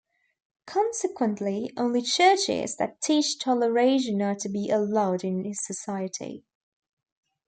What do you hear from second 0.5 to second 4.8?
Consequently, only churches that teach toleration are to be